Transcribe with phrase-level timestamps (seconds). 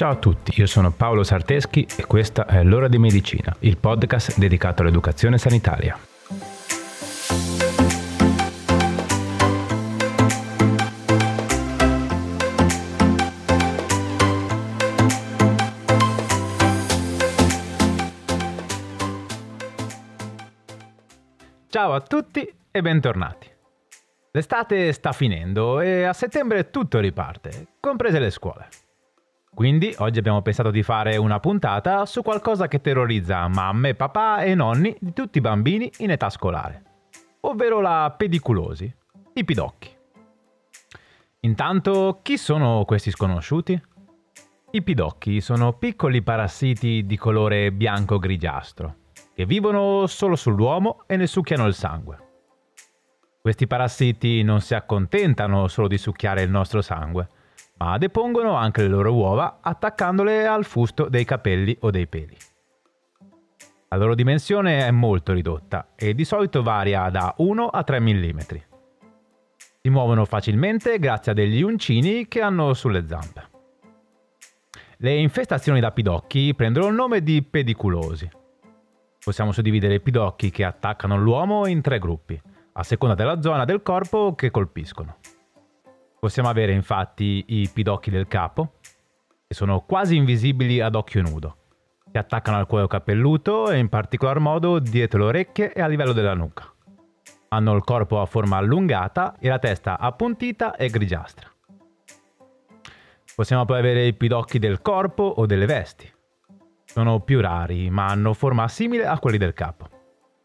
[0.00, 4.38] Ciao a tutti, io sono Paolo Sarteschi e questa è L'ora di medicina, il podcast
[4.38, 5.94] dedicato all'educazione sanitaria.
[21.68, 23.50] Ciao a tutti e bentornati.
[24.30, 28.68] L'estate sta finendo e a settembre tutto riparte, comprese le scuole.
[29.52, 34.54] Quindi oggi abbiamo pensato di fare una puntata su qualcosa che terrorizza mamme, papà e
[34.54, 36.82] nonni di tutti i bambini in età scolare,
[37.40, 38.94] ovvero la pediculosi,
[39.34, 39.90] i pidocchi.
[41.40, 43.80] Intanto, chi sono questi sconosciuti?
[44.70, 48.96] I pidocchi sono piccoli parassiti di colore bianco-grigiastro,
[49.34, 52.28] che vivono solo sull'uomo e ne succhiano il sangue.
[53.42, 57.28] Questi parassiti non si accontentano solo di succhiare il nostro sangue,
[57.82, 62.36] ma depongono anche le loro uova attaccandole al fusto dei capelli o dei peli.
[63.88, 68.38] La loro dimensione è molto ridotta e di solito varia da 1 a 3 mm.
[69.82, 73.48] Si muovono facilmente grazie a degli uncini che hanno sulle zampe.
[74.98, 78.28] Le infestazioni da pidocchi prendono il nome di pediculosi.
[79.24, 82.40] Possiamo suddividere i pidocchi che attaccano l'uomo in tre gruppi,
[82.74, 85.16] a seconda della zona del corpo che colpiscono.
[86.20, 88.74] Possiamo avere infatti i pidocchi del capo,
[89.46, 91.56] che sono quasi invisibili ad occhio nudo.
[92.12, 96.12] Si attaccano al cuoio capelluto e in particolar modo dietro le orecchie e a livello
[96.12, 96.70] della nuca.
[97.48, 101.50] Hanno il corpo a forma allungata e la testa appuntita e grigiastra.
[103.34, 106.12] Possiamo poi avere i pidocchi del corpo o delle vesti.
[106.84, 109.88] Sono più rari, ma hanno forma simile a quelli del capo.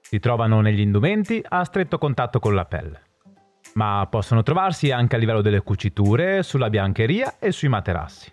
[0.00, 3.12] Si trovano negli indumenti a stretto contatto con la pelle
[3.74, 8.32] ma possono trovarsi anche a livello delle cuciture, sulla biancheria e sui materassi.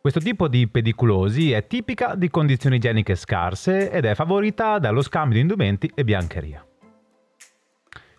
[0.00, 5.34] Questo tipo di pediculosi è tipica di condizioni igieniche scarse ed è favorita dallo scambio
[5.34, 6.64] di indumenti e biancheria.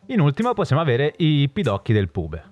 [0.07, 2.44] In ultimo possiamo avere i pidocchi del pube.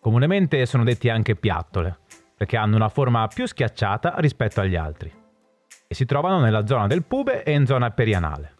[0.00, 1.98] Comunemente sono detti anche piattole,
[2.36, 5.12] perché hanno una forma più schiacciata rispetto agli altri
[5.88, 8.55] e si trovano nella zona del pube e in zona perianale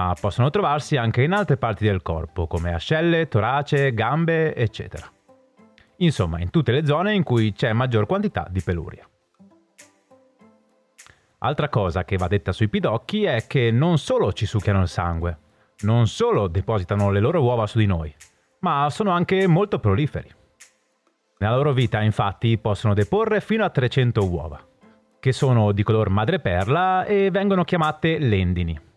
[0.00, 5.06] ma possono trovarsi anche in altre parti del corpo, come ascelle, torace, gambe, eccetera.
[5.98, 9.06] Insomma, in tutte le zone in cui c'è maggior quantità di peluria.
[11.42, 15.38] Altra cosa che va detta sui pidocchi è che non solo ci succhiano il sangue,
[15.80, 18.14] non solo depositano le loro uova su di noi,
[18.60, 20.32] ma sono anche molto proliferi.
[21.38, 24.66] Nella loro vita, infatti, possono deporre fino a 300 uova,
[25.18, 28.88] che sono di color madreperla e vengono chiamate lendini.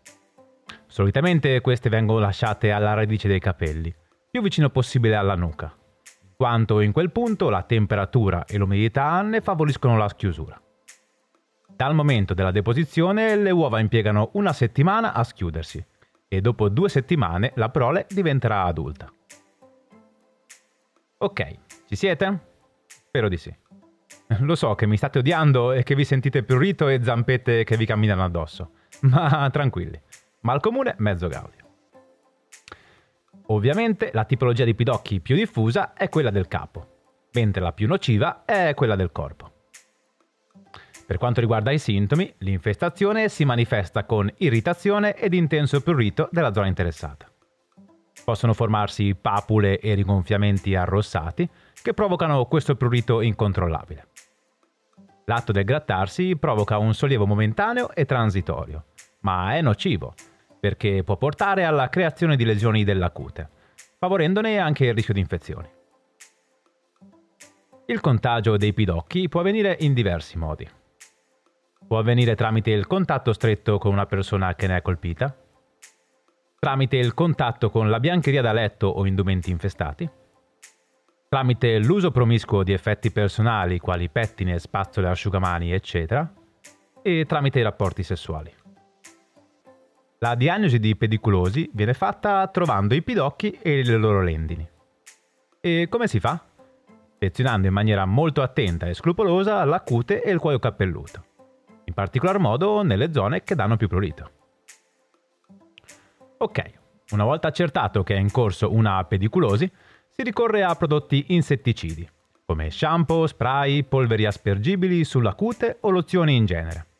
[0.93, 3.91] Solitamente queste vengono lasciate alla radice dei capelli,
[4.29, 5.75] più vicino possibile alla nuca,
[6.35, 10.61] quanto in quel punto la temperatura e l'umidità ne favoriscono la schiusura.
[11.67, 15.83] Dal momento della deposizione le uova impiegano una settimana a schiudersi
[16.27, 19.11] e dopo due settimane la prole diventerà adulta.
[21.17, 22.39] Ok, ci siete?
[22.85, 23.51] Spero di sì.
[24.41, 27.77] Lo so che mi state odiando e che vi sentite più rito e zampette che
[27.77, 29.99] vi camminano addosso, ma tranquilli
[30.43, 31.63] ma al comune mezzo gaudio.
[33.47, 36.87] Ovviamente la tipologia di pidocchi più diffusa è quella del capo,
[37.33, 39.51] mentre la più nociva è quella del corpo.
[41.05, 46.67] Per quanto riguarda i sintomi, l'infestazione si manifesta con irritazione ed intenso prurito della zona
[46.67, 47.29] interessata.
[48.23, 51.47] Possono formarsi papule e rigonfiamenti arrossati
[51.81, 54.07] che provocano questo prurito incontrollabile.
[55.25, 58.85] L'atto del grattarsi provoca un sollievo momentaneo e transitorio,
[59.21, 60.13] ma è nocivo
[60.63, 63.49] perché può portare alla creazione di lesioni della cute,
[63.97, 65.67] favorendone anche il rischio di infezioni.
[67.87, 70.65] Il contagio dei pidocchi può avvenire in diversi modi.
[71.85, 75.35] Può avvenire tramite il contatto stretto con una persona che ne è colpita,
[76.59, 80.09] tramite il contatto con la biancheria da letto o indumenti infestati,
[81.27, 86.33] tramite l'uso promiscuo di effetti personali quali pettine, spazzole, asciugamani, eccetera,
[87.01, 88.61] e tramite i rapporti sessuali.
[90.23, 94.65] La diagnosi di pediculosi viene fatta trovando i pidocchi e le loro lendini.
[95.59, 96.41] E come si fa?
[97.19, 101.25] Selezionando in maniera molto attenta e scrupolosa la cute e il cuoio cappelluto,
[101.83, 104.31] in particolar modo nelle zone che danno più prurito.
[106.37, 106.71] Ok,
[107.11, 109.69] una volta accertato che è in corso una pediculosi,
[110.09, 112.09] si ricorre a prodotti insetticidi,
[112.45, 116.91] come shampoo, spray, polveri aspergibili sulla cute o lozioni in genere.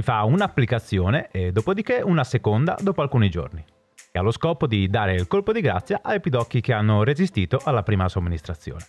[0.00, 3.62] Si fa un'applicazione e dopodiché una seconda dopo alcuni giorni,
[4.10, 7.60] che ha lo scopo di dare il colpo di grazia ai pidocchi che hanno resistito
[7.62, 8.82] alla prima somministrazione.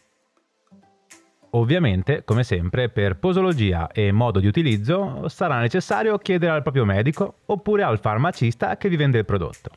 [1.50, 7.40] Ovviamente, come sempre, per posologia e modo di utilizzo sarà necessario chiedere al proprio medico
[7.48, 9.70] oppure al farmacista che vi vende il prodotto,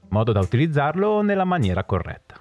[0.00, 2.40] in modo da utilizzarlo nella maniera corretta.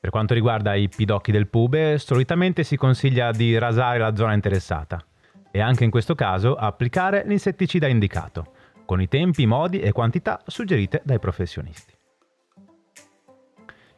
[0.00, 5.04] Per quanto riguarda i pidocchi del pube, solitamente si consiglia di rasare la zona interessata
[5.50, 8.52] e anche in questo caso applicare l'insetticida indicato,
[8.84, 11.94] con i tempi, modi e quantità suggerite dai professionisti.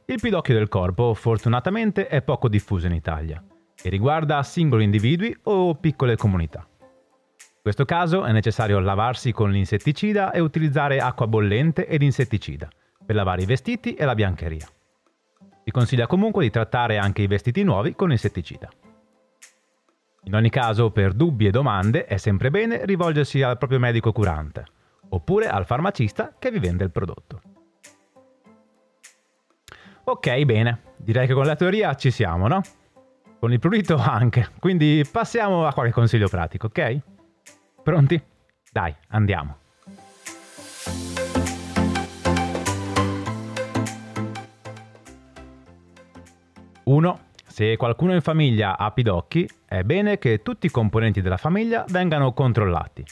[0.04, 3.42] Il pidocchio del corpo fortunatamente è poco diffuso in Italia
[3.82, 6.66] e riguarda singoli individui o piccole comunità.
[7.38, 12.68] In questo caso è necessario lavarsi con l'insetticida e utilizzare acqua bollente ed insetticida
[13.06, 14.66] per lavare i vestiti e la biancheria.
[15.64, 18.68] Si consiglia comunque di trattare anche i vestiti nuovi con insetticida.
[20.24, 24.64] In ogni caso, per dubbi e domande è sempre bene rivolgersi al proprio medico curante
[25.08, 27.40] oppure al farmacista che vi vende il prodotto.
[30.04, 32.60] Ok, bene, direi che con la teoria ci siamo, no?
[33.38, 36.98] Con il prurito anche, quindi passiamo a qualche consiglio pratico, ok?
[37.82, 38.22] Pronti?
[38.70, 39.58] Dai, andiamo.
[46.84, 51.86] Uno, se qualcuno in famiglia ha pidocchi, è bene che tutti i componenti della famiglia
[51.88, 53.02] vengano controllati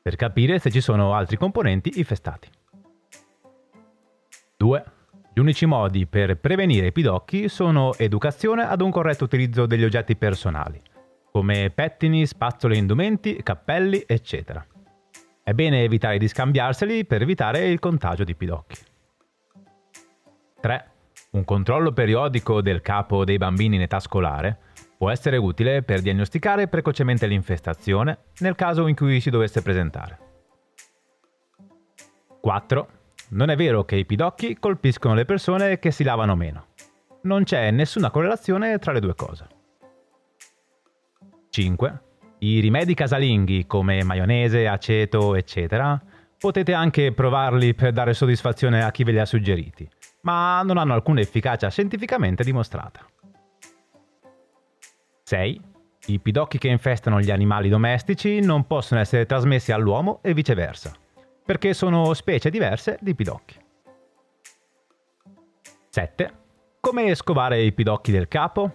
[0.00, 2.48] per capire se ci sono altri componenti infestati.
[4.56, 4.84] 2.
[5.32, 10.14] Gli unici modi per prevenire i pidocchi sono educazione ad un corretto utilizzo degli oggetti
[10.14, 10.80] personali,
[11.32, 14.64] come pettini, spazzole indumenti, cappelli, eccetera.
[15.42, 18.76] È bene evitare di scambiarseli per evitare il contagio di pidocchi.
[20.60, 20.90] 3.
[21.30, 24.58] Un controllo periodico del capo dei bambini in età scolare
[25.04, 30.18] Può essere utile per diagnosticare precocemente l'infestazione nel caso in cui si dovesse presentare.
[32.40, 32.88] 4.
[33.32, 36.68] Non è vero che i pidocchi colpiscono le persone che si lavano meno.
[37.24, 39.46] Non c'è nessuna correlazione tra le due cose.
[41.50, 42.02] 5.
[42.38, 46.02] I rimedi casalinghi come maionese, aceto, eccetera,
[46.38, 49.86] potete anche provarli per dare soddisfazione a chi ve li ha suggeriti,
[50.22, 53.06] ma non hanno alcuna efficacia scientificamente dimostrata.
[55.34, 55.60] 6.
[56.06, 60.92] I pidocchi che infestano gli animali domestici non possono essere trasmessi all'uomo e viceversa,
[61.44, 63.56] perché sono specie diverse di pidocchi.
[65.88, 66.32] 7.
[66.78, 68.72] Come scovare i pidocchi del capo?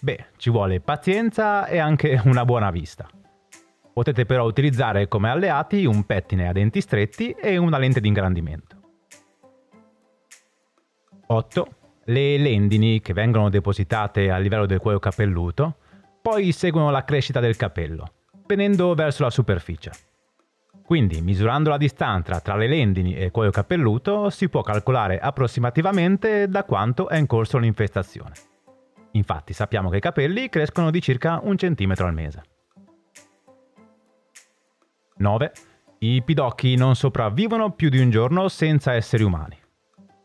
[0.00, 3.06] Beh, ci vuole pazienza e anche una buona vista.
[3.92, 8.76] Potete però utilizzare come alleati un pettine a denti stretti e una lente di ingrandimento.
[11.26, 11.68] 8.
[12.04, 15.76] Le lendini che vengono depositate a livello del cuoio capelluto
[16.20, 18.12] poi seguono la crescita del capello,
[18.46, 19.90] venendo verso la superficie.
[20.84, 26.48] Quindi, misurando la distanza tra le lendini e il cuoio capelluto, si può calcolare approssimativamente
[26.48, 28.32] da quanto è in corso l'infestazione.
[29.12, 32.42] Infatti sappiamo che i capelli crescono di circa un centimetro al mese.
[35.18, 35.52] 9.
[36.00, 39.59] I pidocchi non sopravvivono più di un giorno senza esseri umani.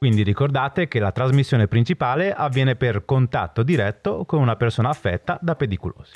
[0.05, 5.55] Quindi ricordate che la trasmissione principale avviene per contatto diretto con una persona affetta da
[5.55, 6.13] pediculosi.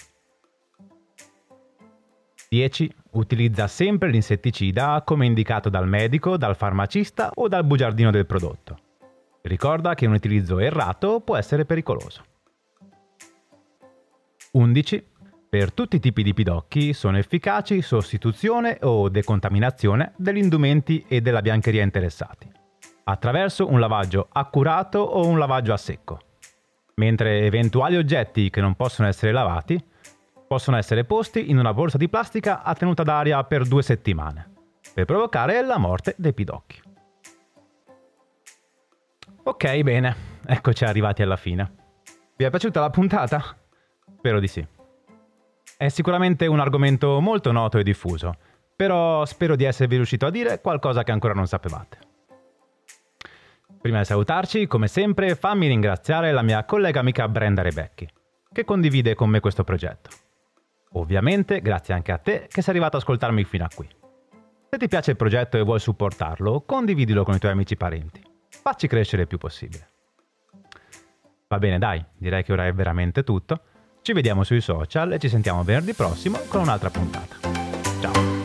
[2.49, 2.93] 10.
[3.13, 8.77] Utilizza sempre l'insetticida come indicato dal medico, dal farmacista o dal bugiardino del prodotto.
[9.41, 12.23] Ricorda che un utilizzo errato può essere pericoloso.
[14.51, 15.03] 11.
[15.49, 21.41] Per tutti i tipi di pidocchi sono efficaci sostituzione o decontaminazione degli indumenti e della
[21.41, 22.57] biancheria interessati
[23.09, 26.19] attraverso un lavaggio accurato o un lavaggio a secco,
[26.95, 29.83] mentre eventuali oggetti che non possono essere lavati
[30.47, 34.51] possono essere posti in una borsa di plastica a tenuta d'aria per due settimane,
[34.93, 36.81] per provocare la morte dei pidocchi.
[39.43, 41.71] Ok, bene, eccoci arrivati alla fine.
[42.35, 43.43] Vi è piaciuta la puntata?
[44.17, 44.65] Spero di sì.
[45.77, 48.35] È sicuramente un argomento molto noto e diffuso,
[48.75, 52.08] però spero di esservi riuscito a dire qualcosa che ancora non sapevate.
[53.81, 58.07] Prima di salutarci, come sempre, fammi ringraziare la mia collega amica Brenda Rebecchi,
[58.51, 60.09] che condivide con me questo progetto.
[60.93, 63.87] Ovviamente, grazie anche a te che sei arrivato ad ascoltarmi fino a qui.
[64.69, 68.21] Se ti piace il progetto e vuoi supportarlo, condividilo con i tuoi amici e parenti.
[68.49, 69.87] Facci crescere il più possibile.
[71.47, 73.61] Va bene, dai, direi che ora è veramente tutto.
[74.01, 77.37] Ci vediamo sui social e ci sentiamo venerdì prossimo con un'altra puntata.
[78.01, 78.38] Ciao!